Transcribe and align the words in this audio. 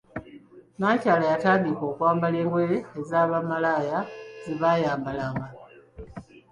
Nnakyala 0.75 1.25
yatandika 1.31 1.85
kwambala 1.95 2.39
ngoye 2.47 2.75
eza 2.99 3.19
bamalaaya 3.31 3.99
zebayambalanga. 4.43 5.47